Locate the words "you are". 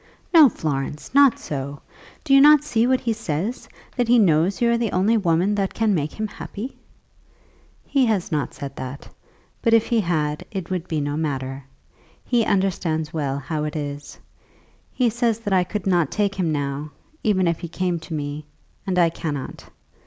4.59-4.77